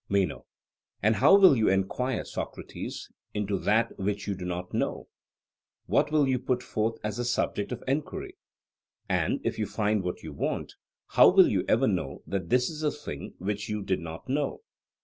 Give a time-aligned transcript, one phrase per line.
[0.09, 0.47] MENO:
[1.03, 5.07] And how will you enquire, Socrates, into that which you do not know?
[5.85, 8.35] What will you put forth as the subject of enquiry?
[9.07, 10.73] And if you find what you want,
[11.09, 14.63] how will you ever know that this is the thing which you did not know?